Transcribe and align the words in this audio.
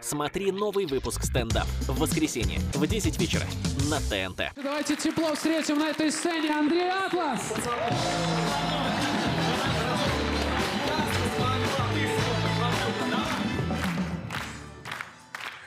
Смотри 0.00 0.52
новый 0.52 0.86
выпуск 0.86 1.24
стендап 1.24 1.66
в 1.86 1.98
воскресенье 1.98 2.60
в 2.74 2.86
10 2.86 3.18
вечера 3.18 3.44
на 3.90 3.98
ТНТ. 3.98 4.52
Давайте 4.56 4.96
тепло 4.96 5.34
встретим 5.34 5.78
на 5.78 5.90
этой 5.90 6.12
сцене 6.12 6.50
Андрей 6.50 6.90
Атлас. 6.90 7.52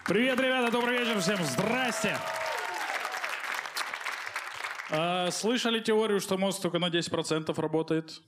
Привет, 0.08 0.40
ребята, 0.40 0.72
добрый 0.72 0.98
вечер 0.98 1.20
всем, 1.22 1.38
здрасте. 1.44 2.18
А, 4.90 5.32
слышали 5.32 5.80
теорию, 5.80 6.20
что 6.20 6.38
мозг 6.38 6.62
только 6.62 6.80
на 6.80 6.90
10% 6.90 7.60
работает? 7.62 8.22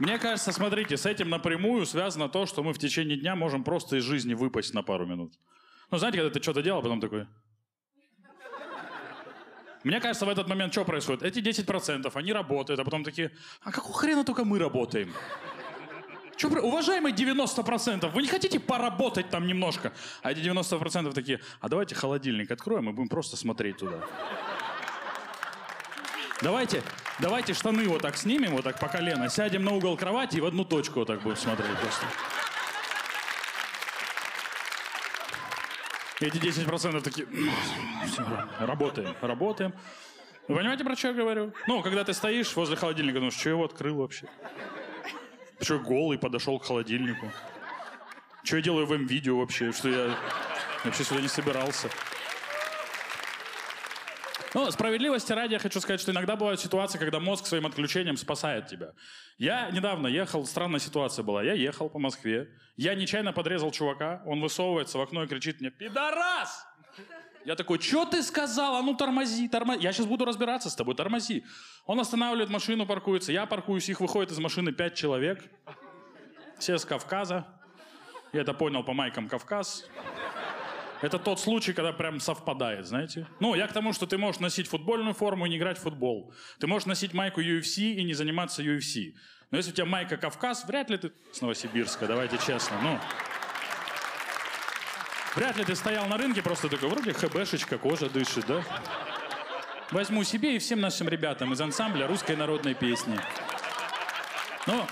Мне 0.00 0.18
кажется, 0.18 0.50
смотрите, 0.50 0.96
с 0.96 1.04
этим 1.04 1.28
напрямую 1.28 1.84
связано 1.84 2.30
то, 2.30 2.46
что 2.46 2.62
мы 2.62 2.72
в 2.72 2.78
течение 2.78 3.18
дня 3.18 3.36
можем 3.36 3.62
просто 3.62 3.96
из 3.96 4.02
жизни 4.02 4.32
выпасть 4.32 4.72
на 4.72 4.82
пару 4.82 5.04
минут. 5.04 5.34
Ну, 5.90 5.98
знаете, 5.98 6.16
когда 6.16 6.32
ты 6.32 6.42
что-то 6.42 6.62
делал, 6.62 6.80
а 6.80 6.82
потом 6.82 7.00
такой... 7.00 7.26
Мне 9.84 10.00
кажется, 10.00 10.24
в 10.24 10.30
этот 10.30 10.48
момент 10.48 10.72
что 10.72 10.86
происходит? 10.86 11.22
Эти 11.22 11.40
10%, 11.40 12.10
они 12.14 12.32
работают, 12.32 12.80
а 12.80 12.84
потом 12.84 13.04
такие, 13.04 13.30
а 13.62 13.72
какого 13.72 13.94
хрена 13.94 14.24
только 14.24 14.46
мы 14.46 14.58
работаем? 14.58 15.12
Про- 16.40 16.62
уважаемые 16.62 17.14
90%, 17.14 18.10
вы 18.10 18.22
не 18.22 18.28
хотите 18.28 18.58
поработать 18.58 19.28
там 19.28 19.46
немножко? 19.46 19.92
А 20.22 20.32
эти 20.32 20.40
90% 20.40 21.12
такие, 21.12 21.40
а 21.60 21.68
давайте 21.68 21.94
холодильник 21.94 22.50
откроем 22.50 22.88
и 22.88 22.92
будем 22.94 23.10
просто 23.10 23.36
смотреть 23.36 23.76
туда. 23.76 24.00
Давайте, 26.40 26.82
давайте 27.20 27.54
штаны 27.54 27.88
вот 27.88 28.02
так 28.02 28.16
снимем, 28.16 28.52
вот 28.52 28.64
так 28.64 28.78
по 28.78 28.88
колено, 28.88 29.28
сядем 29.28 29.64
на 29.64 29.72
угол 29.72 29.96
кровати 29.96 30.36
и 30.36 30.40
в 30.40 30.46
одну 30.46 30.64
точку 30.64 31.00
вот 31.00 31.08
так 31.08 31.22
будем 31.22 31.36
смотреть 31.36 31.76
просто. 31.78 32.06
Эти 36.20 36.36
10% 36.36 37.00
такие, 37.00 37.26
«Всё, 38.06 38.26
работаем, 38.58 39.14
работаем. 39.22 39.72
Вы 40.48 40.56
понимаете, 40.56 40.84
про 40.84 40.96
что 40.96 41.08
я 41.08 41.14
говорю? 41.14 41.54
Ну, 41.66 41.82
когда 41.82 42.04
ты 42.04 42.12
стоишь 42.12 42.54
возле 42.56 42.76
холодильника, 42.76 43.18
думаешь, 43.18 43.34
что 43.34 43.50
я 43.50 43.54
его 43.54 43.64
открыл 43.64 43.96
вообще? 43.96 44.26
Что 45.62 45.74
я 45.74 45.80
голый 45.80 46.18
подошел 46.18 46.58
к 46.58 46.64
холодильнику? 46.64 47.30
Что 48.42 48.56
я 48.56 48.62
делаю 48.62 48.86
в 48.86 48.92
М-видео 48.92 49.38
вообще? 49.38 49.72
Что 49.72 49.88
я 49.88 50.16
вообще 50.84 51.04
сюда 51.04 51.20
не 51.20 51.28
собирался? 51.28 51.88
Ну, 54.52 54.70
справедливости 54.72 55.32
ради 55.32 55.52
я 55.52 55.58
хочу 55.60 55.80
сказать, 55.80 56.00
что 56.00 56.10
иногда 56.10 56.34
бывают 56.34 56.60
ситуации, 56.60 56.98
когда 56.98 57.20
мозг 57.20 57.46
своим 57.46 57.66
отключением 57.66 58.16
спасает 58.16 58.66
тебя. 58.66 58.92
Я 59.38 59.70
недавно 59.70 60.08
ехал, 60.08 60.44
странная 60.44 60.80
ситуация 60.80 61.22
была. 61.22 61.42
Я 61.42 61.52
ехал 61.52 61.88
по 61.88 62.00
Москве, 62.00 62.48
я 62.76 62.94
нечаянно 62.94 63.32
подрезал 63.32 63.70
чувака, 63.70 64.22
он 64.26 64.40
высовывается 64.40 64.98
в 64.98 65.02
окно 65.02 65.22
и 65.22 65.28
кричит 65.28 65.60
мне 65.60 65.70
«Пидорас!» 65.70 66.66
Я 67.44 67.54
такой, 67.54 67.80
что 67.80 68.04
ты 68.04 68.22
сказал? 68.22 68.76
А 68.76 68.82
ну 68.82 68.94
тормози, 68.94 69.48
тормози. 69.48 69.82
Я 69.82 69.92
сейчас 69.92 70.06
буду 70.06 70.26
разбираться 70.26 70.68
с 70.68 70.74
тобой, 70.74 70.94
тормози. 70.94 71.44
Он 71.86 71.98
останавливает 71.98 72.50
машину, 72.50 72.84
паркуется. 72.84 73.32
Я 73.32 73.46
паркуюсь, 73.46 73.88
их 73.88 74.00
выходит 74.00 74.30
из 74.30 74.38
машины 74.38 74.72
пять 74.72 74.94
человек. 74.94 75.42
Все 76.58 76.76
с 76.76 76.84
Кавказа. 76.84 77.46
Я 78.32 78.42
это 78.42 78.52
понял 78.52 78.84
по 78.84 78.92
майкам 78.92 79.28
Кавказ. 79.28 79.86
Это 81.02 81.18
тот 81.18 81.40
случай, 81.40 81.72
когда 81.72 81.92
прям 81.92 82.20
совпадает, 82.20 82.86
знаете? 82.86 83.26
Ну, 83.40 83.54
я 83.54 83.66
к 83.66 83.72
тому, 83.72 83.92
что 83.92 84.06
ты 84.06 84.18
можешь 84.18 84.40
носить 84.40 84.68
футбольную 84.68 85.14
форму 85.14 85.46
и 85.46 85.48
не 85.48 85.56
играть 85.56 85.78
в 85.78 85.82
футбол. 85.82 86.32
Ты 86.58 86.66
можешь 86.66 86.86
носить 86.86 87.14
майку 87.14 87.40
UFC 87.40 87.94
и 87.94 88.04
не 88.04 88.12
заниматься 88.12 88.62
UFC. 88.62 89.14
Но 89.50 89.56
если 89.56 89.72
у 89.72 89.74
тебя 89.74 89.86
майка 89.86 90.18
Кавказ, 90.18 90.66
вряд 90.66 90.90
ли 90.90 90.98
ты 90.98 91.12
с 91.32 91.40
Новосибирска, 91.40 92.06
давайте 92.06 92.36
честно. 92.38 92.76
Ну, 92.82 93.00
вряд 95.36 95.56
ли 95.56 95.64
ты 95.64 95.74
стоял 95.74 96.06
на 96.06 96.18
рынке 96.18 96.42
просто 96.42 96.68
такой, 96.68 96.90
вроде 96.90 97.14
хбшечка, 97.14 97.78
кожа 97.78 98.10
дышит, 98.10 98.46
да? 98.46 98.62
Возьму 99.90 100.22
себе 100.22 100.54
и 100.54 100.58
всем 100.58 100.80
нашим 100.80 101.08
ребятам 101.08 101.52
из 101.54 101.60
ансамбля 101.60 102.06
русской 102.06 102.36
народной 102.36 102.74
песни. 102.74 103.18
Ну, 104.66 104.86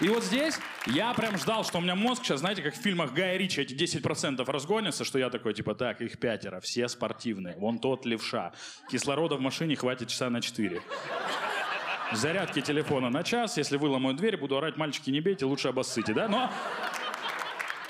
и 0.00 0.08
вот 0.08 0.22
здесь 0.22 0.58
я 0.86 1.12
прям 1.14 1.36
ждал, 1.36 1.64
что 1.64 1.78
у 1.78 1.80
меня 1.80 1.94
мозг 1.94 2.24
сейчас, 2.24 2.40
знаете, 2.40 2.62
как 2.62 2.74
в 2.74 2.80
фильмах 2.80 3.12
Гая 3.12 3.36
Ричи, 3.36 3.60
эти 3.60 3.74
10% 3.74 4.44
разгонятся, 4.50 5.04
что 5.04 5.18
я 5.18 5.30
такой, 5.30 5.54
типа, 5.54 5.74
так, 5.74 6.00
их 6.00 6.18
пятеро, 6.18 6.60
все 6.60 6.88
спортивные, 6.88 7.56
вон 7.56 7.78
тот 7.78 8.06
левша. 8.06 8.52
Кислорода 8.90 9.36
в 9.36 9.40
машине 9.40 9.76
хватит 9.76 10.08
часа 10.08 10.30
на 10.30 10.40
4. 10.40 10.80
Зарядки 12.12 12.60
телефона 12.60 13.10
на 13.10 13.24
час, 13.24 13.56
если 13.56 13.76
выломают 13.76 14.16
дверь, 14.16 14.36
буду 14.36 14.56
орать, 14.56 14.76
мальчики, 14.76 15.10
не 15.10 15.20
бейте, 15.20 15.44
лучше 15.44 15.68
обоссыте, 15.68 16.14
да? 16.14 16.28
Но 16.28 16.50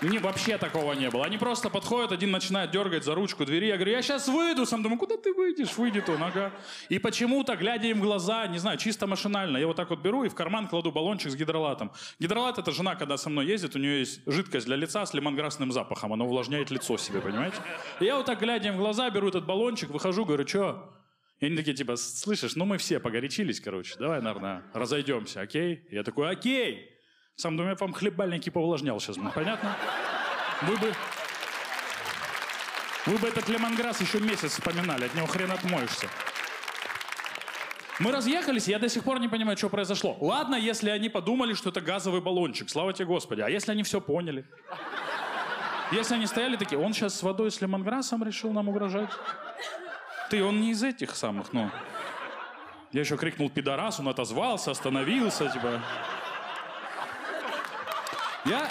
не, 0.03 0.19
вообще 0.19 0.59
такого 0.59 0.93
не 0.93 1.09
было. 1.11 1.25
Они 1.25 1.39
просто 1.39 1.71
подходят, 1.71 2.13
один 2.13 2.31
начинает 2.31 2.71
дергать 2.71 3.05
за 3.05 3.15
ручку 3.15 3.47
двери. 3.47 3.67
Я 3.67 3.77
говорю, 3.77 3.93
я 3.93 4.03
сейчас 4.03 4.29
выйду. 4.29 4.67
Сам 4.67 4.83
думаю, 4.83 4.99
куда 4.99 5.17
ты 5.17 5.33
выйдешь? 5.33 5.77
Выйдет 5.77 6.09
он, 6.11 6.23
ага. 6.23 6.53
И 6.91 6.99
почему-то, 6.99 7.57
глядя 7.57 7.89
им 7.89 8.01
в 8.01 8.03
глаза, 8.03 8.47
не 8.47 8.59
знаю, 8.59 8.77
чисто 8.77 9.07
машинально, 9.07 9.57
я 9.57 9.67
вот 9.67 9.77
так 9.77 9.89
вот 9.89 10.01
беру 10.01 10.25
и 10.25 10.29
в 10.29 10.35
карман 10.35 10.69
кладу 10.69 10.93
баллончик 10.93 11.31
с 11.31 11.35
гидролатом. 11.35 11.93
Гидролат— 12.19 12.59
это 12.59 12.73
жена, 12.73 12.95
когда 12.95 13.17
со 13.17 13.31
мной 13.31 13.47
ездит, 13.47 13.75
у 13.75 13.79
нее 13.79 14.01
есть 14.01 14.21
жидкость 14.27 14.67
для 14.67 14.77
лица 14.77 15.07
с 15.07 15.15
лимонграссным 15.15 15.73
запахом. 15.73 16.13
Она 16.13 16.25
увлажняет 16.25 16.71
лицо 16.71 16.99
себе, 16.99 17.21
понимаете? 17.21 17.57
И 18.01 18.05
я 18.05 18.17
вот 18.17 18.27
так, 18.27 18.39
глядя 18.39 18.69
им 18.69 18.75
в 18.75 18.79
глаза, 18.79 19.09
беру 19.09 19.29
этот 19.29 19.47
баллончик, 19.47 19.89
выхожу, 19.89 20.27
говорю, 20.27 20.47
что? 20.47 20.93
И 21.41 21.47
они 21.47 21.57
такие, 21.57 21.75
типа, 21.75 21.97
слышишь, 21.97 22.55
ну 22.57 22.65
мы 22.65 22.79
все 22.79 22.99
погорячились, 23.01 23.61
короче, 23.61 23.95
давай, 23.99 24.21
наверное, 24.21 24.65
разойдемся, 24.75 25.41
окей? 25.41 25.87
Я 25.91 26.03
такой, 26.03 26.31
окей. 26.31 26.96
Сам 27.37 27.55
думаю, 27.55 27.73
я 27.73 27.77
вам 27.79 27.93
хлебальники 27.93 28.49
повлажнял 28.49 28.99
сейчас, 28.99 29.19
ну, 29.19 29.31
понятно? 29.31 29.77
Вы 30.63 30.77
бы... 30.79 30.93
Вы 33.05 33.19
бы 33.19 33.29
этот 33.29 33.49
лемонграсс 33.49 34.01
еще 34.01 34.21
месяц 34.21 34.53
вспоминали, 34.53 35.05
от 35.05 35.15
него 35.15 35.27
хрен 35.27 35.53
отмоешься. 35.53 36.09
Мы 37.99 38.11
разъехались, 38.11 38.69
я 38.69 38.79
до 38.79 38.89
сих 38.89 39.05
пор 39.05 39.21
не 39.21 39.29
понимаю, 39.29 39.57
что 39.59 39.69
произошло. 39.69 40.17
Ладно, 40.19 40.55
если 40.55 40.89
они 40.89 41.11
подумали, 41.11 41.53
что 41.53 41.69
это 41.69 41.83
газовый 41.83 42.23
баллончик, 42.23 42.71
слава 42.71 42.95
тебе 42.95 43.05
Господи. 43.05 43.43
А 43.43 43.51
если 43.51 43.71
они 43.73 43.83
все 43.83 44.01
поняли? 44.01 44.47
Если 45.93 46.15
они 46.15 46.27
стояли 46.27 46.57
такие, 46.57 46.81
он 46.81 46.95
сейчас 46.95 47.15
с 47.19 47.23
водой 47.23 47.51
с 47.51 47.61
лемонграссом 47.61 48.25
решил 48.25 48.51
нам 48.53 48.71
угрожать? 48.71 49.11
Ты, 50.31 50.43
он 50.43 50.61
не 50.61 50.71
из 50.71 50.83
этих 50.83 51.15
самых, 51.15 51.53
ну... 51.53 51.71
Я 52.93 53.01
еще 53.01 53.19
крикнул 53.19 53.51
пидорас, 53.51 54.01
он 54.01 54.09
отозвался, 54.09 54.71
остановился, 54.71 55.49
типа... 55.51 55.83
Я... 58.47 58.71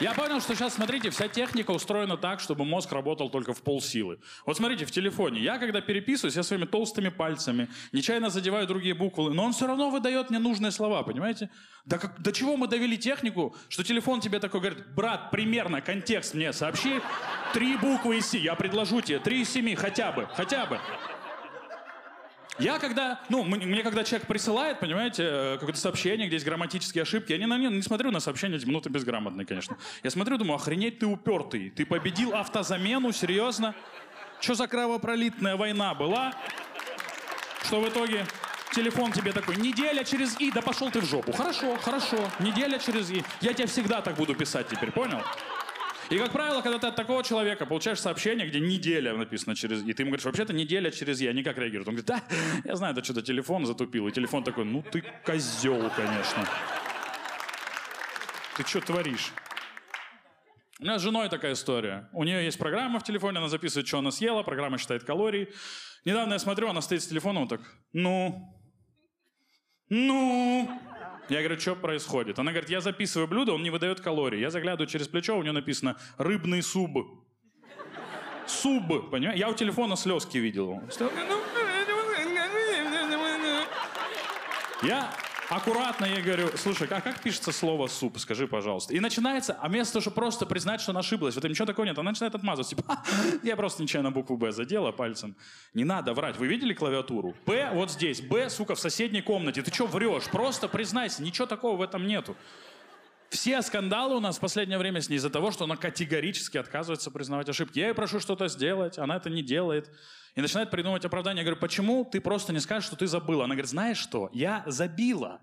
Я 0.00 0.14
понял, 0.14 0.40
что 0.40 0.56
сейчас, 0.56 0.74
смотрите, 0.74 1.10
вся 1.10 1.28
техника 1.28 1.70
устроена 1.70 2.16
так, 2.16 2.40
чтобы 2.40 2.64
мозг 2.64 2.90
работал 2.90 3.30
только 3.30 3.54
в 3.54 3.62
полсилы. 3.62 4.18
Вот 4.44 4.56
смотрите, 4.56 4.84
в 4.84 4.90
телефоне. 4.90 5.40
Я, 5.40 5.58
когда 5.58 5.80
переписываюсь, 5.80 6.34
я 6.34 6.42
своими 6.42 6.64
толстыми 6.64 7.10
пальцами 7.10 7.68
нечаянно 7.92 8.28
задеваю 8.28 8.66
другие 8.66 8.94
буквы, 8.94 9.32
но 9.32 9.44
он 9.44 9.52
все 9.52 9.68
равно 9.68 9.90
выдает 9.90 10.30
мне 10.30 10.40
нужные 10.40 10.72
слова, 10.72 11.04
понимаете? 11.04 11.50
Да 11.84 11.98
как, 11.98 12.20
до 12.20 12.32
чего 12.32 12.56
мы 12.56 12.66
довели 12.66 12.98
технику, 12.98 13.54
что 13.68 13.84
телефон 13.84 14.20
тебе 14.20 14.40
такой 14.40 14.58
говорит, 14.60 14.92
брат, 14.96 15.30
примерно 15.30 15.80
контекст 15.80 16.34
мне 16.34 16.52
сообщи, 16.52 17.00
три 17.52 17.76
буквы 17.76 18.18
из 18.18 18.28
си, 18.28 18.38
я 18.38 18.56
предложу 18.56 19.00
тебе, 19.02 19.20
три 19.20 19.42
из 19.42 19.50
семи, 19.50 19.76
хотя 19.76 20.10
бы, 20.10 20.28
хотя 20.34 20.66
бы. 20.66 20.80
Я 22.58 22.78
когда, 22.78 23.20
ну, 23.28 23.42
мне, 23.44 23.82
когда 23.82 24.04
человек 24.04 24.28
присылает, 24.28 24.78
понимаете, 24.78 25.22
э, 25.24 25.58
какое-то 25.58 25.80
сообщение, 25.80 26.26
где 26.26 26.36
есть 26.36 26.44
грамматические 26.44 27.02
ошибки, 27.02 27.32
я 27.32 27.38
не, 27.38 27.46
на, 27.46 27.56
не, 27.56 27.68
не 27.68 27.82
смотрю 27.82 28.10
на 28.10 28.20
сообщение 28.20 28.58
эти 28.58 28.66
минуты 28.66 28.90
безграмотные, 28.90 29.46
конечно. 29.46 29.78
Я 30.02 30.10
смотрю, 30.10 30.36
думаю, 30.36 30.56
охренеть 30.56 30.98
ты 30.98 31.06
упертый. 31.06 31.70
Ты 31.70 31.86
победил 31.86 32.34
автозамену, 32.34 33.12
серьезно? 33.12 33.74
Что 34.40 34.54
за 34.54 34.66
кровопролитная 34.66 35.56
война 35.56 35.94
была? 35.94 36.34
Что 37.64 37.80
в 37.80 37.88
итоге 37.88 38.26
телефон 38.74 39.12
тебе 39.12 39.32
такой, 39.32 39.56
неделя 39.56 40.04
через 40.04 40.38
И, 40.38 40.50
да 40.50 40.60
пошел 40.60 40.90
ты 40.90 41.00
в 41.00 41.04
жопу. 41.04 41.32
Хорошо, 41.32 41.76
хорошо, 41.78 42.18
неделя 42.38 42.78
через 42.78 43.10
И. 43.10 43.24
Я 43.40 43.54
тебе 43.54 43.66
всегда 43.66 44.02
так 44.02 44.16
буду 44.16 44.34
писать 44.34 44.68
теперь, 44.68 44.90
понял? 44.90 45.22
И, 46.12 46.18
как 46.18 46.30
правило, 46.30 46.60
когда 46.60 46.78
ты 46.78 46.88
от 46.88 46.94
такого 46.94 47.24
человека 47.24 47.64
получаешь 47.64 47.98
сообщение, 47.98 48.46
где 48.46 48.60
неделя 48.60 49.14
написано 49.14 49.56
через 49.56 49.82
«и», 49.82 49.94
ты 49.94 50.02
ему 50.02 50.10
говоришь, 50.10 50.26
вообще-то 50.26 50.52
неделя 50.52 50.90
через 50.90 51.22
«я», 51.22 51.30
они 51.30 51.42
как 51.42 51.56
реагируют? 51.56 51.88
Он 51.88 51.94
говорит, 51.94 52.06
да, 52.06 52.22
я 52.64 52.76
знаю, 52.76 52.92
это 52.92 53.02
что-то 53.02 53.22
телефон 53.22 53.64
затупил. 53.64 54.06
И 54.08 54.12
телефон 54.12 54.44
такой, 54.44 54.66
ну 54.66 54.82
ты 54.82 55.02
козел, 55.24 55.90
конечно. 55.96 56.46
Ты 58.58 58.62
что 58.66 58.82
творишь? 58.82 59.32
У 60.80 60.84
меня 60.84 60.98
с 60.98 61.02
женой 61.02 61.30
такая 61.30 61.54
история. 61.54 62.10
У 62.12 62.24
нее 62.24 62.44
есть 62.44 62.58
программа 62.58 63.00
в 63.00 63.04
телефоне, 63.04 63.38
она 63.38 63.48
записывает, 63.48 63.88
что 63.88 63.96
она 63.96 64.10
съела, 64.10 64.42
программа 64.42 64.76
считает 64.76 65.04
калории. 65.04 65.48
Недавно 66.04 66.34
я 66.34 66.38
смотрю, 66.38 66.68
она 66.68 66.82
стоит 66.82 67.02
с 67.02 67.06
телефоном 67.06 67.48
так, 67.48 67.62
ну, 67.94 68.54
ну. 69.88 70.91
Я 71.28 71.38
говорю, 71.40 71.58
что 71.60 71.74
происходит? 71.76 72.38
Она 72.38 72.50
говорит, 72.50 72.70
я 72.70 72.80
записываю 72.80 73.28
блюдо, 73.28 73.52
он 73.52 73.62
не 73.62 73.70
выдает 73.70 74.00
калорий. 74.00 74.40
Я 74.40 74.50
заглядываю 74.50 74.88
через 74.88 75.08
плечо, 75.08 75.38
у 75.38 75.42
нее 75.42 75.52
написано 75.52 75.96
«рыбный 76.18 76.62
суп». 76.62 77.24
Суп, 78.46 79.10
понимаешь? 79.10 79.38
Я 79.38 79.48
у 79.48 79.54
телефона 79.54 79.96
слезки 79.96 80.36
видел. 80.38 80.82
Я, 84.82 85.14
аккуратно 85.48 86.06
ей 86.06 86.22
говорю, 86.22 86.48
слушай, 86.56 86.88
а 86.90 87.00
как 87.00 87.20
пишется 87.20 87.52
слово 87.52 87.86
суп, 87.86 88.18
скажи, 88.18 88.46
пожалуйста. 88.46 88.94
И 88.94 89.00
начинается, 89.00 89.54
а 89.54 89.68
вместо 89.68 89.94
того, 89.94 90.00
чтобы 90.02 90.14
просто 90.14 90.46
признать, 90.46 90.80
что 90.80 90.92
она 90.92 91.00
ошиблась, 91.00 91.34
вот 91.34 91.44
ничего 91.44 91.66
такого 91.66 91.84
нет, 91.84 91.98
она 91.98 92.10
начинает 92.10 92.34
отмазываться, 92.34 92.76
типа, 92.76 92.88
«Ха, 92.88 93.04
я 93.42 93.56
просто 93.56 93.82
нечаянно 93.82 94.10
букву 94.10 94.36
Б 94.36 94.52
задела 94.52 94.92
пальцем. 94.92 95.36
Не 95.74 95.84
надо 95.84 96.14
врать, 96.14 96.36
вы 96.36 96.46
видели 96.46 96.74
клавиатуру? 96.74 97.34
Б 97.46 97.70
вот 97.74 97.90
здесь, 97.90 98.20
Б, 98.20 98.50
сука, 98.50 98.74
в 98.74 98.80
соседней 98.80 99.22
комнате. 99.22 99.62
Ты 99.62 99.72
что 99.72 99.86
врешь? 99.86 100.24
Просто 100.24 100.68
признайся, 100.68 101.22
ничего 101.22 101.46
такого 101.46 101.76
в 101.76 101.82
этом 101.82 102.06
нету. 102.06 102.36
Все 103.32 103.62
скандалы 103.62 104.14
у 104.16 104.20
нас 104.20 104.36
в 104.36 104.40
последнее 104.40 104.76
время 104.76 105.00
с 105.00 105.08
ней 105.08 105.16
из-за 105.16 105.30
того, 105.30 105.52
что 105.52 105.64
она 105.64 105.76
категорически 105.76 106.58
отказывается 106.58 107.10
признавать 107.10 107.48
ошибки. 107.48 107.78
Я 107.78 107.86
ей 107.86 107.94
прошу 107.94 108.20
что-то 108.20 108.46
сделать, 108.48 108.98
она 108.98 109.16
это 109.16 109.30
не 109.30 109.42
делает. 109.42 109.90
И 110.34 110.42
начинает 110.42 110.70
придумывать 110.70 111.06
оправдание. 111.06 111.40
Я 111.40 111.46
говорю, 111.46 111.58
почему 111.58 112.04
ты 112.04 112.20
просто 112.20 112.52
не 112.52 112.60
скажешь, 112.60 112.88
что 112.88 112.96
ты 112.96 113.06
забыла? 113.06 113.44
Она 113.44 113.54
говорит, 113.54 113.70
знаешь 113.70 113.96
что, 113.96 114.28
я 114.34 114.62
забила, 114.66 115.40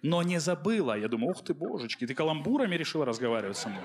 но 0.00 0.22
не 0.22 0.40
забыла. 0.40 0.98
Я 0.98 1.08
думаю, 1.08 1.32
ух 1.32 1.44
ты, 1.44 1.52
божечки, 1.52 2.06
ты 2.06 2.14
каламбурами 2.14 2.74
решила 2.74 3.04
разговаривать 3.04 3.58
со 3.58 3.68
мной? 3.68 3.84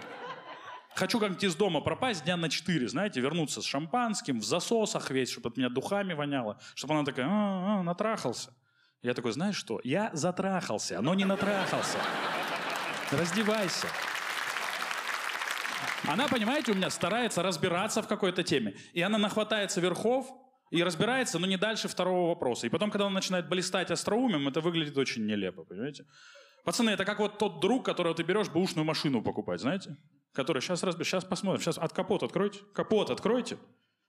Хочу 0.96 1.20
как-нибудь 1.20 1.44
из 1.44 1.56
дома 1.56 1.82
пропасть 1.82 2.24
дня 2.24 2.38
на 2.38 2.50
четыре, 2.50 2.88
знаете, 2.88 3.20
вернуться 3.20 3.62
с 3.62 3.66
шампанским, 3.66 4.40
в 4.40 4.46
засосах 4.46 5.12
весь, 5.12 5.30
чтобы 5.30 5.50
от 5.50 5.58
меня 5.58 5.68
духами 5.68 6.14
воняло, 6.14 6.58
чтобы 6.74 6.94
она 6.94 7.04
такая, 7.04 7.28
а, 7.30 7.80
а, 7.80 7.84
натрахался. 7.84 8.56
Я 9.02 9.14
такой, 9.14 9.34
знаешь 9.34 9.58
что, 9.58 9.82
я 9.84 10.10
затрахался, 10.14 11.02
но 11.02 11.14
не 11.16 11.26
натрахался. 11.26 11.98
Раздевайся. 13.12 13.88
Она, 16.08 16.28
понимаете, 16.28 16.72
у 16.72 16.76
меня 16.76 16.90
старается 16.90 17.44
разбираться 17.44 18.02
в 18.02 18.08
какой-то 18.08 18.44
теме. 18.44 18.76
И 18.94 19.02
она 19.02 19.18
нахватается 19.18 19.82
верхов 19.82 20.28
и 20.72 20.82
разбирается, 20.82 21.38
но 21.38 21.46
не 21.46 21.58
дальше 21.58 21.88
второго 21.88 22.30
вопроса. 22.30 22.68
И 22.68 22.70
потом, 22.70 22.90
когда 22.90 23.06
она 23.06 23.16
начинает 23.16 23.50
блистать 23.50 23.92
остроумием, 23.92 24.48
это 24.48 24.62
выглядит 24.62 24.98
очень 24.98 25.26
нелепо, 25.26 25.64
понимаете? 25.64 26.06
Пацаны, 26.64 26.92
это 26.92 27.06
как 27.06 27.20
вот 27.20 27.38
тот 27.38 27.60
друг, 27.60 27.86
которого 27.86 28.16
ты 28.16 28.24
берешь 28.24 28.50
бэушную 28.50 28.86
машину 28.86 29.22
покупать, 29.22 29.60
знаете? 29.60 29.98
Который 30.34 30.62
сейчас 30.62 30.82
разберешь, 30.84 31.10
сейчас 31.10 31.26
посмотрим, 31.26 31.62
сейчас 31.62 31.78
от 31.78 31.92
капот 31.92 32.24
откройте. 32.24 32.60
Капот 32.74 33.10
откройте. 33.10 33.58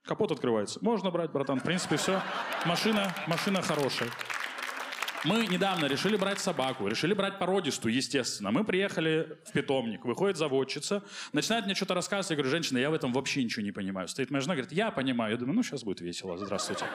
Капот 0.03 0.31
открывается. 0.31 0.79
Можно 0.81 1.11
брать, 1.11 1.31
братан. 1.31 1.59
В 1.59 1.63
принципе, 1.63 1.97
все. 1.97 2.21
Машина, 2.65 3.13
машина 3.27 3.61
хорошая. 3.61 4.09
Мы 5.25 5.47
недавно 5.47 5.85
решили 5.85 6.17
брать 6.17 6.39
собаку, 6.39 6.85
решили 6.87 7.13
брать 7.13 7.39
породистую, 7.39 7.93
естественно. 7.93 8.51
Мы 8.51 8.65
приехали 8.65 9.37
в 9.45 9.53
питомник, 9.53 10.03
выходит 10.03 10.35
заводчица, 10.35 11.01
начинает 11.31 11.65
мне 11.65 11.75
что-то 11.75 11.93
рассказывать. 11.93 12.31
Я 12.31 12.35
говорю, 12.35 12.51
женщина, 12.51 12.77
я 12.77 12.89
в 12.89 12.93
этом 12.93 13.13
вообще 13.13 13.41
ничего 13.41 13.63
не 13.63 13.71
понимаю. 13.71 14.09
Стоит 14.09 14.31
моя 14.31 14.41
жена, 14.41 14.55
говорит, 14.55 14.73
я 14.73 14.91
понимаю. 14.91 15.31
Я 15.31 15.37
думаю, 15.37 15.55
ну 15.55 15.63
сейчас 15.63 15.83
будет 15.83 16.01
весело, 16.01 16.37
здравствуйте. 16.37 16.85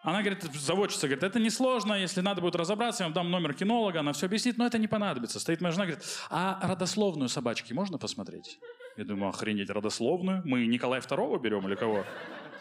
Она 0.00 0.20
говорит, 0.20 0.42
заводчица, 0.42 1.06
говорит, 1.08 1.24
это 1.24 1.40
несложно, 1.40 1.94
если 1.94 2.20
надо 2.20 2.40
будет 2.40 2.54
разобраться, 2.54 3.02
я 3.02 3.06
вам 3.06 3.14
дам 3.14 3.30
номер 3.30 3.54
кинолога, 3.54 4.00
она 4.00 4.12
все 4.12 4.26
объяснит, 4.26 4.56
но 4.58 4.66
это 4.66 4.78
не 4.78 4.86
понадобится. 4.86 5.40
Стоит 5.40 5.60
моя 5.60 5.72
жена, 5.72 5.86
говорит, 5.86 6.04
а 6.30 6.60
родословную 6.62 7.28
собачки 7.28 7.72
можно 7.72 7.98
посмотреть? 7.98 8.58
Я 8.96 9.04
думаю, 9.04 9.30
охренеть, 9.30 9.70
родословную? 9.70 10.42
Мы 10.44 10.66
Николая 10.66 11.00
II 11.00 11.40
берем 11.40 11.66
или 11.66 11.74
кого? 11.74 12.04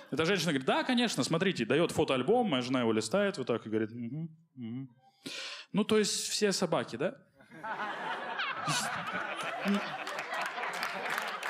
Эта 0.09 0.25
женщина 0.25 0.51
говорит, 0.51 0.65
да, 0.65 0.83
конечно, 0.83 1.23
смотрите, 1.23 1.65
дает 1.65 1.91
фотоальбом, 1.91 2.49
моя 2.49 2.61
жена 2.61 2.81
его 2.81 2.93
листает 2.93 3.37
вот 3.37 3.47
так 3.47 3.65
и 3.65 3.69
говорит, 3.69 3.91
«Мгм, 3.91 4.29
мгм». 4.55 4.89
ну, 5.73 5.83
то 5.83 5.97
есть 5.97 6.29
все 6.29 6.51
собаки, 6.51 6.95
да? 6.95 7.15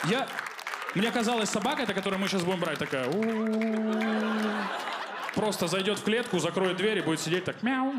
Я... 0.06 0.27
Мне 0.95 1.12
казалось, 1.12 1.50
собака, 1.50 1.83
это, 1.83 1.94
которую 1.94 2.19
мы 2.19 2.27
сейчас 2.27 2.44
будем 2.44 2.59
брать, 2.59 2.80
такая... 2.80 3.06
Просто 5.36 5.68
зайдет 5.68 6.00
в 6.00 6.04
клетку, 6.04 6.39
закроет 6.39 6.77
дверь 6.77 6.98
и 6.98 7.01
будет 7.01 7.19
сидеть 7.19 7.44
так 7.44 7.62
мяу. 7.62 7.94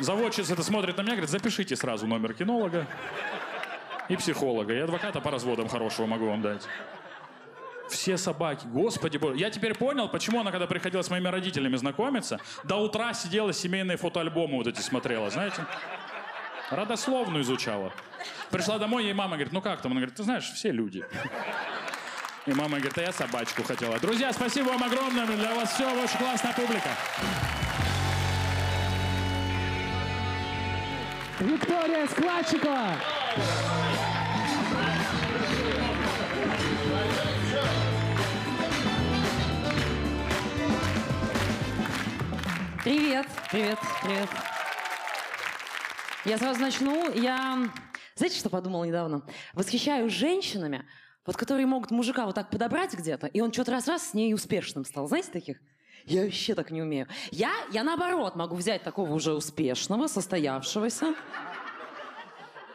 Заводчица 0.00 0.54
это 0.54 0.64
смотрит 0.64 0.96
на 0.96 1.02
меня, 1.02 1.12
говорит, 1.12 1.30
запишите 1.30 1.76
сразу 1.76 2.08
номер 2.08 2.34
кинолога 2.34 2.88
и 4.08 4.16
психолога. 4.16 4.74
И 4.74 4.78
адвоката 4.78 5.20
по 5.20 5.30
разводам 5.30 5.68
хорошего 5.68 6.06
могу 6.06 6.26
вам 6.26 6.42
дать. 6.42 6.66
Все 8.00 8.16
собаки, 8.16 8.64
господи 8.64 9.18
боже. 9.18 9.36
Я 9.36 9.50
теперь 9.50 9.74
понял, 9.74 10.08
почему 10.08 10.40
она, 10.40 10.50
когда 10.50 10.66
приходила 10.66 11.02
с 11.02 11.10
моими 11.10 11.28
родителями 11.28 11.76
знакомиться, 11.76 12.40
до 12.64 12.76
утра 12.76 13.12
сидела 13.12 13.52
семейные 13.52 13.98
фотоальбомы 13.98 14.56
вот 14.56 14.66
эти 14.66 14.80
смотрела, 14.80 15.28
знаете? 15.28 15.66
Родословную 16.70 17.42
изучала. 17.42 17.92
Пришла 18.50 18.78
домой, 18.78 19.04
ей 19.04 19.12
мама 19.12 19.32
говорит, 19.32 19.52
ну 19.52 19.60
как 19.60 19.82
там? 19.82 19.92
Она 19.92 20.00
говорит, 20.00 20.16
ты 20.16 20.22
знаешь, 20.22 20.50
все 20.50 20.72
люди. 20.72 21.04
И 22.46 22.54
мама 22.54 22.78
говорит, 22.78 22.96
а 22.96 23.02
я 23.02 23.12
собачку 23.12 23.64
хотела. 23.64 23.98
Друзья, 23.98 24.32
спасибо 24.32 24.68
вам 24.68 24.82
огромное. 24.82 25.26
Для 25.26 25.54
вас 25.54 25.74
все, 25.74 25.84
очень 25.84 26.18
классная 26.18 26.54
публика. 26.54 26.88
Виктория 31.38 32.06
Складчикова. 32.06 32.96
Привет, 42.82 43.26
привет, 43.50 43.78
привет. 44.02 44.28
Я 46.24 46.38
сразу 46.38 46.60
начну. 46.62 47.12
Я, 47.12 47.68
знаете, 48.14 48.38
что 48.38 48.48
подумала 48.48 48.84
недавно? 48.84 49.22
Восхищаюсь 49.52 50.10
женщинами, 50.14 50.86
вот 51.26 51.36
которые 51.36 51.66
могут 51.66 51.90
мужика 51.90 52.24
вот 52.24 52.36
так 52.36 52.48
подобрать 52.48 52.94
где-то, 52.94 53.26
и 53.26 53.42
он 53.42 53.52
что-то 53.52 53.72
раз-раз 53.72 54.08
с 54.08 54.14
ней 54.14 54.32
успешным 54.32 54.86
стал. 54.86 55.08
Знаете 55.08 55.30
таких? 55.30 55.58
Я 56.06 56.24
вообще 56.24 56.54
так 56.54 56.70
не 56.70 56.80
умею. 56.80 57.06
Я, 57.30 57.52
я 57.70 57.84
наоборот 57.84 58.34
могу 58.34 58.56
взять 58.56 58.82
такого 58.82 59.12
уже 59.12 59.34
успешного, 59.34 60.06
состоявшегося, 60.06 61.14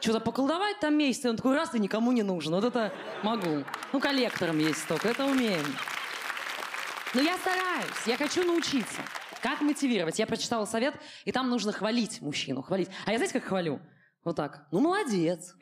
что-то 0.02 0.20
поколдовать 0.20 0.80
там 0.82 0.96
месяц, 0.96 1.26
и 1.26 1.30
он 1.30 1.38
такой 1.38 1.56
раз 1.56 1.74
и 1.74 1.80
никому 1.80 2.12
не 2.12 2.22
нужен. 2.22 2.54
Вот 2.54 2.64
это 2.64 2.94
могу. 3.24 3.64
Ну, 3.92 4.00
коллектором 4.00 4.60
есть 4.60 4.88
только, 4.88 5.08
это 5.10 5.26
умеем. 5.26 5.66
Но 7.16 7.22
я 7.22 7.36
стараюсь, 7.40 8.06
я 8.06 8.18
хочу 8.18 8.44
научиться. 8.44 9.02
Как 9.46 9.62
мотивировать? 9.62 10.18
Я 10.18 10.26
прочитала 10.26 10.66
совет, 10.66 10.96
и 11.24 11.32
там 11.32 11.52
нужно 11.52 11.72
хвалить 11.72 12.20
мужчину, 12.20 12.64
хвалить. 12.64 12.90
А 13.06 13.12
я 13.12 13.20
знаете, 13.20 13.40
как 13.40 13.48
хвалю? 13.48 13.80
Вот 14.24 14.36
так. 14.36 14.66
Ну, 14.72 14.80
молодец. 14.80 15.54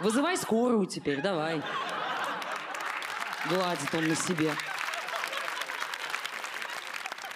Вызывай 0.00 0.36
скорую 0.36 0.86
теперь, 0.86 1.22
давай. 1.22 1.62
Гладит 3.48 3.94
он 3.94 4.08
на 4.08 4.16
себе. 4.16 4.50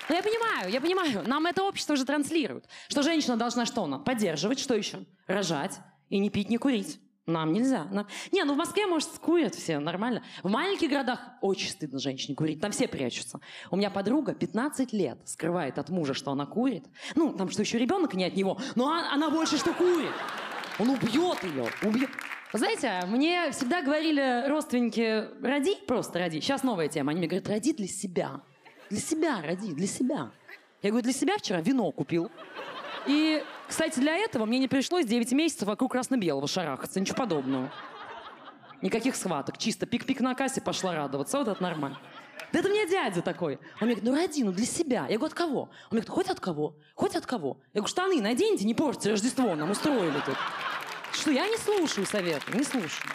Ну, 0.08 0.16
я 0.16 0.22
понимаю, 0.24 0.68
я 0.72 0.80
понимаю. 0.80 1.22
Нам 1.24 1.46
это 1.46 1.62
общество 1.62 1.92
уже 1.92 2.04
транслирует. 2.04 2.66
Что 2.88 3.04
женщина 3.04 3.36
должна 3.36 3.66
что? 3.66 3.84
Она 3.84 4.00
поддерживать, 4.00 4.58
что 4.58 4.74
еще? 4.74 5.04
Рожать 5.28 5.78
и 6.08 6.18
не 6.18 6.30
пить, 6.30 6.48
не 6.48 6.58
курить. 6.58 6.98
Нам 7.26 7.52
нельзя. 7.54 7.84
Нам- 7.90 8.06
Не, 8.32 8.44
ну 8.44 8.52
в 8.52 8.56
Москве, 8.58 8.86
может, 8.86 9.08
курят 9.18 9.54
все, 9.54 9.78
нормально. 9.78 10.22
В 10.42 10.50
маленьких 10.50 10.90
городах 10.90 11.20
очень 11.40 11.70
стыдно 11.70 11.98
женщине 11.98 12.34
курить. 12.36 12.60
Там 12.60 12.70
все 12.70 12.86
прячутся. 12.86 13.40
У 13.70 13.76
меня 13.76 13.90
подруга 13.90 14.34
15 14.34 14.92
лет 14.92 15.18
скрывает 15.26 15.78
от 15.78 15.88
мужа, 15.88 16.12
что 16.12 16.32
она 16.32 16.44
курит. 16.44 16.84
Ну, 17.14 17.32
там 17.32 17.48
что 17.50 17.62
еще 17.62 17.78
ребенок 17.78 18.12
не 18.14 18.24
от 18.26 18.36
него, 18.36 18.58
но 18.74 18.90
а- 18.90 19.10
она 19.12 19.30
больше 19.30 19.56
что 19.56 19.72
курит. 19.72 20.12
Он 20.78 20.90
убьет 20.90 21.42
ее, 21.44 21.66
убьет. 21.82 22.10
Знаете, 22.52 23.00
мне 23.08 23.50
всегда 23.52 23.80
говорили 23.82 24.46
родственники, 24.48 25.24
роди, 25.42 25.76
просто 25.86 26.18
роди. 26.18 26.40
Сейчас 26.40 26.62
новая 26.62 26.88
тема. 26.88 27.10
Они 27.12 27.20
мне 27.20 27.26
говорят, 27.28 27.48
роди 27.48 27.72
для 27.72 27.88
себя. 27.88 28.42
Для 28.90 29.00
себя 29.00 29.40
роди, 29.42 29.72
для 29.72 29.86
себя. 29.86 30.30
Я 30.82 30.90
говорю, 30.90 31.04
для 31.04 31.12
себя 31.14 31.38
вчера 31.38 31.60
вино 31.62 31.90
купил. 31.90 32.30
И, 33.06 33.44
кстати, 33.68 34.00
для 34.00 34.16
этого 34.16 34.46
мне 34.46 34.58
не 34.58 34.68
пришлось 34.68 35.06
9 35.06 35.32
месяцев 35.32 35.68
вокруг 35.68 35.92
красно-белого 35.92 36.46
шарахаться. 36.48 37.00
Ничего 37.00 37.16
подобного. 37.16 37.72
Никаких 38.82 39.16
схваток. 39.16 39.58
Чисто 39.58 39.86
пик-пик 39.86 40.20
на 40.20 40.34
кассе 40.34 40.60
пошла 40.60 40.94
радоваться. 40.94 41.38
Вот 41.38 41.48
это 41.48 41.62
нормально. 41.62 41.98
Да 42.52 42.60
это 42.60 42.68
мне 42.68 42.86
дядя 42.88 43.22
такой. 43.22 43.58
Он 43.80 43.86
мне 43.88 43.94
говорит, 43.94 44.04
ну 44.04 44.14
роди, 44.14 44.44
ну 44.44 44.52
для 44.52 44.66
себя. 44.66 45.06
Я 45.08 45.16
говорю, 45.16 45.26
от 45.26 45.34
кого? 45.34 45.60
Он 45.62 45.68
мне 45.90 46.02
говорит, 46.02 46.08
хоть 46.10 46.28
от 46.28 46.40
кого? 46.40 46.76
Хоть 46.94 47.16
от 47.16 47.26
кого? 47.26 47.60
Я 47.72 47.80
говорю, 47.80 47.88
штаны 47.88 48.20
наденьте, 48.20 48.64
не 48.64 48.74
портите 48.74 49.10
Рождество, 49.10 49.54
нам 49.54 49.70
устроили 49.70 50.20
тут. 50.24 50.36
Что, 51.12 51.30
я 51.30 51.48
не 51.48 51.56
слушаю 51.56 52.06
советы, 52.06 52.56
не 52.56 52.62
слушаю. 52.62 53.10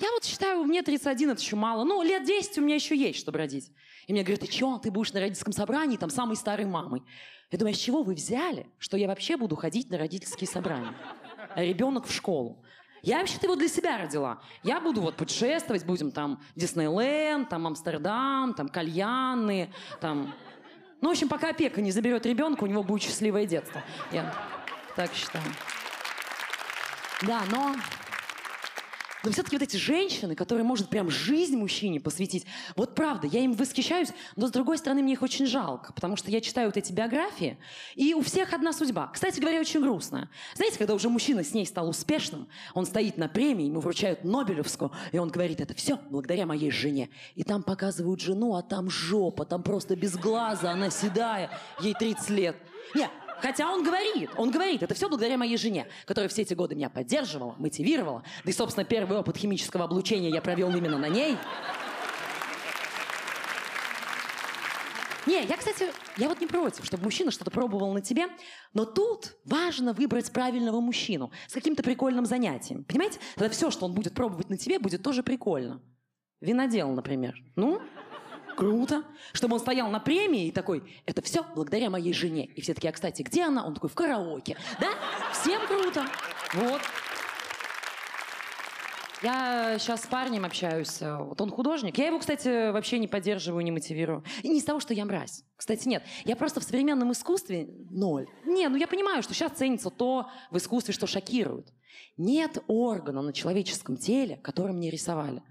Я 0.00 0.10
вот 0.12 0.24
считаю, 0.24 0.62
мне 0.64 0.82
31 0.82 1.30
это 1.30 1.40
еще 1.40 1.56
мало. 1.56 1.84
Ну, 1.84 2.02
лет 2.02 2.24
10 2.24 2.58
у 2.58 2.60
меня 2.60 2.74
еще 2.74 2.96
есть, 2.96 3.18
чтобы 3.18 3.38
родить. 3.38 3.72
И 4.06 4.12
мне 4.12 4.22
говорят, 4.22 4.40
ты 4.40 4.52
что, 4.52 4.78
ты 4.78 4.90
будешь 4.90 5.12
на 5.12 5.20
родительском 5.20 5.52
собрании 5.52 5.96
там 5.96 6.10
самой 6.10 6.36
старой 6.36 6.66
мамой. 6.66 7.02
Я 7.50 7.58
думаю, 7.58 7.72
а 7.72 7.74
с 7.74 7.78
чего 7.78 8.02
вы 8.02 8.14
взяли, 8.14 8.66
что 8.78 8.96
я 8.96 9.08
вообще 9.08 9.36
буду 9.36 9.56
ходить 9.56 9.90
на 9.90 9.98
родительские 9.98 10.48
собрания? 10.48 10.94
А 11.54 11.62
ребенок 11.62 12.06
в 12.06 12.12
школу. 12.12 12.62
Я 13.02 13.20
вообще-то 13.20 13.46
его 13.46 13.54
для 13.54 13.68
себя 13.68 13.98
родила. 13.98 14.42
Я 14.62 14.80
буду 14.80 15.00
вот 15.00 15.16
путешествовать, 15.16 15.84
будем 15.86 16.10
там 16.10 16.42
Диснейленд, 16.56 17.48
там 17.48 17.66
Амстердам, 17.66 18.52
там 18.54 18.68
кальяны, 18.68 19.72
там... 20.00 20.34
Ну, 21.00 21.08
в 21.08 21.12
общем, 21.12 21.28
пока 21.28 21.50
опека 21.50 21.80
не 21.80 21.92
заберет 21.92 22.26
ребенка, 22.26 22.64
у 22.64 22.66
него 22.66 22.82
будет 22.82 23.02
счастливое 23.02 23.46
детство. 23.46 23.82
Я 24.12 24.34
так 24.96 25.12
считаю. 25.14 25.44
Да, 27.22 27.44
но 27.50 27.76
Но 29.26 29.32
все-таки 29.32 29.56
вот 29.56 29.62
эти 29.64 29.76
женщины, 29.76 30.36
которые 30.36 30.64
может 30.64 30.88
прям 30.88 31.10
жизнь 31.10 31.56
мужчине 31.56 31.98
посвятить, 31.98 32.46
вот 32.76 32.94
правда, 32.94 33.26
я 33.26 33.40
им 33.40 33.54
восхищаюсь, 33.54 34.10
но 34.36 34.46
с 34.46 34.52
другой 34.52 34.78
стороны 34.78 35.02
мне 35.02 35.14
их 35.14 35.22
очень 35.22 35.46
жалко, 35.46 35.92
потому 35.92 36.14
что 36.14 36.30
я 36.30 36.40
читаю 36.40 36.68
вот 36.68 36.76
эти 36.76 36.92
биографии, 36.92 37.58
и 37.96 38.14
у 38.14 38.22
всех 38.22 38.52
одна 38.52 38.72
судьба. 38.72 39.10
Кстати 39.12 39.40
говоря, 39.40 39.58
очень 39.58 39.80
грустная. 39.80 40.30
Знаете, 40.54 40.78
когда 40.78 40.94
уже 40.94 41.08
мужчина 41.08 41.42
с 41.42 41.52
ней 41.52 41.66
стал 41.66 41.88
успешным, 41.88 42.46
он 42.72 42.86
стоит 42.86 43.16
на 43.16 43.26
премии, 43.28 43.66
ему 43.66 43.80
вручают 43.80 44.22
Нобелевскую, 44.22 44.92
и 45.10 45.18
он 45.18 45.28
говорит, 45.30 45.60
это 45.60 45.74
все 45.74 45.98
благодаря 46.08 46.46
моей 46.46 46.70
жене. 46.70 47.10
И 47.34 47.42
там 47.42 47.64
показывают 47.64 48.20
жену, 48.20 48.54
а 48.54 48.62
там 48.62 48.88
жопа, 48.88 49.44
там 49.44 49.64
просто 49.64 49.96
без 49.96 50.16
глаза, 50.16 50.70
она 50.70 50.88
седая, 50.88 51.50
ей 51.80 51.94
30 51.94 52.30
лет. 52.30 52.56
Нет, 52.94 53.10
Хотя 53.40 53.70
он 53.70 53.82
говорит, 53.82 54.30
он 54.36 54.50
говорит, 54.50 54.82
это 54.82 54.94
все 54.94 55.08
благодаря 55.08 55.36
моей 55.36 55.56
жене, 55.56 55.86
которая 56.04 56.28
все 56.28 56.42
эти 56.42 56.54
годы 56.54 56.74
меня 56.74 56.90
поддерживала, 56.90 57.54
мотивировала. 57.58 58.22
Да 58.44 58.50
и, 58.50 58.54
собственно, 58.54 58.84
первый 58.84 59.18
опыт 59.18 59.36
химического 59.36 59.84
облучения 59.84 60.30
я 60.30 60.40
провел 60.40 60.74
именно 60.74 60.98
на 60.98 61.08
ней. 61.08 61.36
Не, 65.26 65.44
я, 65.44 65.56
кстати, 65.56 65.90
я 66.18 66.28
вот 66.28 66.40
не 66.40 66.46
против, 66.46 66.84
чтобы 66.84 67.02
мужчина 67.02 67.32
что-то 67.32 67.50
пробовал 67.50 67.92
на 67.92 68.00
тебе, 68.00 68.26
но 68.72 68.84
тут 68.84 69.36
важно 69.44 69.92
выбрать 69.92 70.30
правильного 70.30 70.80
мужчину 70.80 71.32
с 71.48 71.52
каким-то 71.52 71.82
прикольным 71.82 72.26
занятием. 72.26 72.84
Понимаете? 72.84 73.18
Тогда 73.34 73.50
все, 73.50 73.72
что 73.72 73.86
он 73.86 73.92
будет 73.92 74.14
пробовать 74.14 74.50
на 74.50 74.56
тебе, 74.56 74.78
будет 74.78 75.02
тоже 75.02 75.24
прикольно. 75.24 75.82
Винодел, 76.40 76.90
например. 76.92 77.34
Ну, 77.56 77.82
Круто. 78.56 79.04
Чтобы 79.32 79.54
он 79.54 79.60
стоял 79.60 79.88
на 79.90 80.00
премии 80.00 80.46
и 80.46 80.50
такой, 80.50 80.82
это 81.04 81.22
все 81.22 81.44
благодаря 81.54 81.90
моей 81.90 82.12
жене. 82.12 82.46
И 82.46 82.60
все 82.60 82.74
такие, 82.74 82.88
а, 82.88 82.92
кстати, 82.92 83.22
где 83.22 83.44
она? 83.44 83.66
Он 83.66 83.74
такой, 83.74 83.90
в 83.90 83.94
караоке. 83.94 84.56
Да? 84.80 84.88
Всем 85.32 85.60
круто. 85.66 86.06
Вот. 86.54 86.80
Я 89.22 89.78
сейчас 89.78 90.02
с 90.02 90.06
парнем 90.06 90.44
общаюсь. 90.44 91.00
Вот 91.00 91.40
он 91.40 91.50
художник. 91.50 91.96
Я 91.98 92.08
его, 92.08 92.18
кстати, 92.18 92.70
вообще 92.70 92.98
не 92.98 93.08
поддерживаю, 93.08 93.64
не 93.64 93.70
мотивирую. 93.70 94.22
И 94.42 94.48
не 94.48 94.58
из 94.58 94.64
того, 94.64 94.78
что 94.78 94.94
я 94.94 95.04
мразь. 95.04 95.42
Кстати, 95.56 95.88
нет. 95.88 96.02
Я 96.24 96.36
просто 96.36 96.60
в 96.60 96.64
современном 96.64 97.12
искусстве 97.12 97.66
ноль. 97.90 98.26
Не, 98.44 98.68
ну 98.68 98.76
я 98.76 98.86
понимаю, 98.86 99.22
что 99.22 99.32
сейчас 99.34 99.52
ценится 99.52 99.90
то 99.90 100.28
в 100.50 100.58
искусстве, 100.58 100.92
что 100.92 101.06
шокирует. 101.06 101.72
Нет 102.16 102.62
органа 102.66 103.22
на 103.22 103.32
человеческом 103.32 103.96
теле, 103.96 104.36
которым 104.36 104.80
не 104.80 104.90
рисовали. 104.90 105.42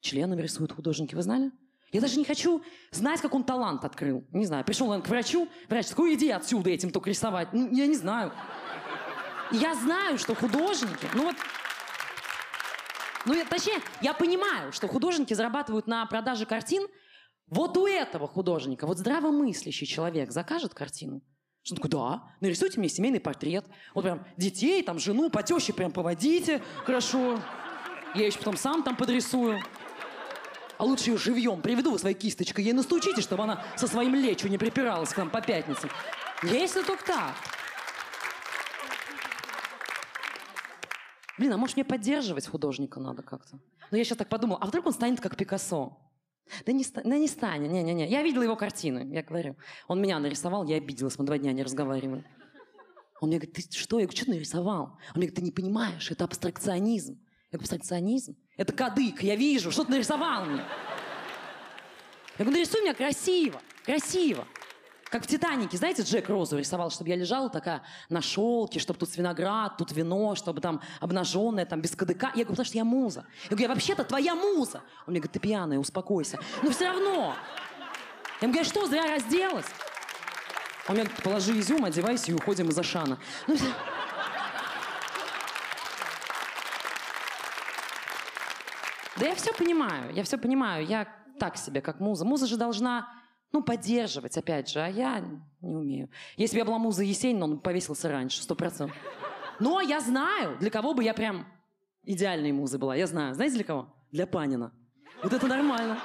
Членами 0.00 0.42
рисуют 0.42 0.72
художники, 0.72 1.14
вы 1.14 1.22
знали? 1.22 1.50
Я 1.94 2.00
даже 2.00 2.18
не 2.18 2.24
хочу 2.24 2.60
знать, 2.90 3.20
как 3.20 3.32
он 3.36 3.44
талант 3.44 3.84
открыл. 3.84 4.26
Не 4.32 4.46
знаю, 4.46 4.64
пришел 4.64 4.90
он 4.90 5.00
к 5.00 5.06
врачу, 5.06 5.48
врач 5.68 5.86
такой, 5.86 6.14
иди 6.14 6.28
отсюда 6.28 6.70
этим 6.70 6.90
только 6.90 7.08
рисовать. 7.08 7.52
Ну, 7.52 7.72
я 7.72 7.86
не 7.86 7.94
знаю. 7.94 8.32
Я 9.52 9.76
знаю, 9.76 10.18
что 10.18 10.34
художники, 10.34 11.06
ну 11.14 11.26
вот, 11.26 11.36
ну, 13.26 13.34
я, 13.34 13.44
точнее, 13.44 13.78
я 14.00 14.12
понимаю, 14.12 14.72
что 14.72 14.88
художники 14.88 15.34
зарабатывают 15.34 15.86
на 15.86 16.04
продаже 16.06 16.46
картин. 16.46 16.88
Вот 17.46 17.76
у 17.76 17.86
этого 17.86 18.26
художника, 18.26 18.88
вот 18.88 18.98
здравомыслящий 18.98 19.86
человек 19.86 20.32
закажет 20.32 20.74
картину. 20.74 21.22
Что 21.62 21.74
он 21.74 21.76
такой, 21.76 21.90
да, 21.90 22.24
нарисуйте 22.40 22.80
мне 22.80 22.88
семейный 22.88 23.20
портрет. 23.20 23.66
Вот 23.94 24.02
прям 24.02 24.26
детей, 24.36 24.82
там, 24.82 24.98
жену, 24.98 25.30
по 25.30 25.44
теще 25.44 25.72
прям 25.72 25.92
поводите, 25.92 26.60
хорошо. 26.84 27.40
Я 28.16 28.26
еще 28.26 28.38
потом 28.38 28.56
сам 28.56 28.82
там 28.82 28.96
подрисую. 28.96 29.60
А 30.84 30.86
лучше 30.86 31.12
ее 31.12 31.16
живьем 31.16 31.62
приведу 31.62 31.96
своей 31.96 32.14
кисточкой. 32.14 32.62
Ей 32.62 32.74
настучите, 32.74 33.22
чтобы 33.22 33.44
она 33.44 33.64
со 33.74 33.86
своим 33.86 34.14
лечу 34.14 34.48
не 34.48 34.58
припиралась 34.58 35.14
к 35.14 35.16
нам 35.16 35.30
по 35.30 35.40
пятницам. 35.40 35.88
Если 36.42 36.82
только 36.82 37.06
так. 37.06 37.34
Блин, 41.38 41.54
а 41.54 41.56
может 41.56 41.76
мне 41.76 41.86
поддерживать 41.86 42.46
художника 42.46 43.00
надо 43.00 43.22
как-то? 43.22 43.58
Но 43.90 43.96
я 43.96 44.04
сейчас 44.04 44.18
так 44.18 44.28
подумала, 44.28 44.58
а 44.60 44.66
вдруг 44.66 44.84
он 44.84 44.92
станет 44.92 45.22
как 45.22 45.38
Пикассо? 45.38 45.96
Да 46.66 46.72
не, 46.72 46.84
да 46.84 47.16
не 47.16 47.28
станет, 47.28 47.70
не-не-не. 47.70 48.06
Я 48.06 48.22
видела 48.22 48.42
его 48.42 48.54
картины, 48.54 49.08
я 49.10 49.22
говорю. 49.22 49.56
Он 49.88 50.02
меня 50.02 50.18
нарисовал, 50.18 50.66
я 50.66 50.76
обиделась, 50.76 51.18
мы 51.18 51.24
два 51.24 51.38
дня 51.38 51.52
не 51.52 51.62
разговаривали. 51.62 52.26
Он 53.22 53.28
мне 53.28 53.38
говорит, 53.38 53.54
ты 53.54 53.62
что? 53.62 54.00
Я 54.00 54.04
говорю, 54.04 54.18
что 54.18 54.26
ты 54.26 54.32
нарисовал? 54.32 54.82
Он 54.82 54.98
мне 55.14 55.28
говорит, 55.28 55.34
ты 55.36 55.40
не 55.40 55.50
понимаешь, 55.50 56.10
это 56.10 56.24
абстракционизм. 56.24 57.14
Я 57.14 57.56
говорю, 57.56 57.62
абстракционизм? 57.62 58.36
Это 58.56 58.72
кадык, 58.72 59.22
я 59.22 59.36
вижу, 59.36 59.70
что 59.70 59.84
ты 59.84 59.92
нарисовал 59.92 60.44
мне. 60.44 60.62
Я 62.38 62.44
говорю, 62.44 62.52
нарисуй 62.52 62.82
меня 62.82 62.94
красиво, 62.94 63.60
красиво. 63.84 64.46
Как 65.10 65.22
в 65.22 65.26
«Титанике», 65.28 65.76
знаете, 65.76 66.02
Джек 66.02 66.28
Розу 66.28 66.58
рисовал, 66.58 66.90
чтобы 66.90 67.10
я 67.10 67.14
лежала 67.14 67.48
такая 67.48 67.82
на 68.08 68.20
шелке, 68.20 68.80
чтобы 68.80 68.98
тут 68.98 69.16
виноград, 69.16 69.76
тут 69.76 69.92
вино, 69.92 70.34
чтобы 70.34 70.60
там 70.60 70.80
обнаженная, 71.00 71.66
там 71.66 71.80
без 71.80 71.94
кадыка. 71.94 72.26
Я 72.34 72.44
говорю, 72.44 72.48
потому 72.48 72.66
что 72.66 72.76
я 72.76 72.84
муза. 72.84 73.24
Я 73.44 73.50
говорю, 73.50 73.62
я 73.62 73.68
вообще-то 73.68 74.02
твоя 74.02 74.34
муза. 74.34 74.78
Он 75.06 75.12
мне 75.12 75.20
говорит, 75.20 75.32
ты 75.32 75.38
пьяная, 75.38 75.78
успокойся. 75.78 76.40
Но 76.64 76.70
все 76.70 76.86
равно. 76.86 77.36
Я 78.40 78.46
ему 78.46 78.54
говорю, 78.54 78.68
что, 78.68 78.86
зря 78.86 79.04
разделась? 79.14 79.66
Он 80.88 80.96
мне 80.96 81.04
говорит, 81.04 81.22
положи 81.22 81.60
изюм, 81.60 81.84
одевайся 81.84 82.32
и 82.32 82.34
уходим 82.34 82.68
из 82.70 82.78
Ашана. 82.78 83.18
Ну, 83.46 83.56
все. 83.56 83.66
Да 89.24 89.30
я 89.30 89.36
все 89.36 89.54
понимаю, 89.54 90.12
я 90.12 90.22
все 90.22 90.36
понимаю. 90.36 90.86
Я 90.86 91.08
так 91.38 91.56
себе, 91.56 91.80
как 91.80 91.98
муза. 91.98 92.26
Муза 92.26 92.46
же 92.46 92.58
должна, 92.58 93.08
ну, 93.52 93.62
поддерживать, 93.62 94.36
опять 94.36 94.68
же, 94.68 94.80
а 94.82 94.86
я 94.86 95.24
не 95.62 95.74
умею. 95.76 96.10
Если 96.36 96.56
бы 96.56 96.58
я 96.58 96.64
была 96.66 96.76
муза 96.76 97.02
Есенина, 97.02 97.46
он 97.46 97.58
повесился 97.58 98.10
раньше, 98.10 98.42
сто 98.42 98.54
процентов. 98.54 98.94
Но 99.60 99.80
я 99.80 100.00
знаю, 100.00 100.58
для 100.58 100.68
кого 100.68 100.92
бы 100.92 101.02
я 101.02 101.14
прям 101.14 101.46
идеальной 102.02 102.52
музой 102.52 102.78
была. 102.78 102.94
Я 102.96 103.06
знаю. 103.06 103.32
Знаете, 103.34 103.54
для 103.54 103.64
кого? 103.64 103.94
Для 104.12 104.26
Панина. 104.26 104.74
Вот 105.22 105.32
это 105.32 105.46
нормально. 105.46 105.98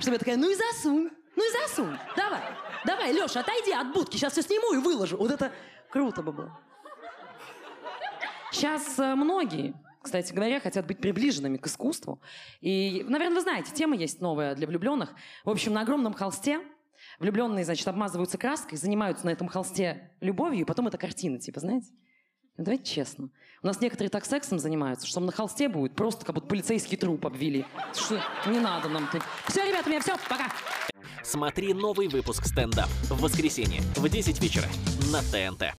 Чтобы 0.00 0.14
я 0.14 0.18
такая, 0.18 0.36
ну 0.36 0.50
и 0.50 0.56
засунь, 0.56 1.08
ну 1.36 1.48
и 1.48 1.52
засунь. 1.52 1.96
Давай, 2.16 2.42
давай, 2.84 3.12
Леша, 3.12 3.40
отойди 3.42 3.70
от 3.70 3.92
будки, 3.92 4.16
сейчас 4.16 4.32
все 4.32 4.42
сниму 4.42 4.74
и 4.74 4.78
выложу. 4.78 5.16
Вот 5.18 5.30
это 5.30 5.52
круто 5.88 6.20
бы 6.20 6.32
было. 6.32 6.60
Сейчас 8.50 8.98
э, 8.98 9.14
многие 9.14 9.72
кстати 10.06 10.32
говоря, 10.32 10.60
хотят 10.60 10.86
быть 10.86 10.98
приближенными 10.98 11.58
к 11.58 11.66
искусству. 11.66 12.20
И, 12.60 13.04
наверное, 13.08 13.36
вы 13.36 13.40
знаете, 13.42 13.72
тема 13.74 13.96
есть 13.96 14.20
новая 14.20 14.54
для 14.54 14.66
влюбленных. 14.66 15.14
В 15.44 15.50
общем, 15.50 15.72
на 15.74 15.82
огромном 15.82 16.14
холсте 16.14 16.60
влюбленные, 17.18 17.64
значит, 17.64 17.86
обмазываются 17.88 18.38
краской, 18.38 18.78
занимаются 18.78 19.26
на 19.26 19.30
этом 19.30 19.48
холсте 19.48 20.12
любовью, 20.20 20.62
и 20.62 20.64
потом 20.64 20.86
это 20.86 20.96
картина, 20.96 21.38
типа, 21.38 21.60
знаете? 21.60 21.88
Ну, 22.56 22.64
давайте 22.64 22.84
честно. 22.84 23.30
У 23.62 23.66
нас 23.66 23.80
некоторые 23.80 24.08
так 24.08 24.24
сексом 24.24 24.58
занимаются, 24.58 25.06
что 25.06 25.20
на 25.20 25.32
холсте 25.32 25.68
будет 25.68 25.94
просто 25.94 26.24
как 26.24 26.34
будто 26.36 26.46
полицейский 26.46 26.96
труп 26.96 27.26
обвели. 27.26 27.66
Что 27.92 28.22
не 28.46 28.60
надо 28.60 28.88
нам 28.88 29.08
тут. 29.12 29.22
Все, 29.48 29.66
ребята, 29.66 29.88
у 29.88 29.90
меня 29.90 30.00
все, 30.00 30.16
пока. 30.28 30.50
Смотри 31.22 31.74
новый 31.74 32.08
выпуск 32.08 32.46
стендап 32.46 32.88
в 33.10 33.20
воскресенье 33.20 33.80
в 33.96 34.08
10 34.08 34.40
вечера 34.40 34.68
на 35.12 35.20
ТНТ. 35.20 35.74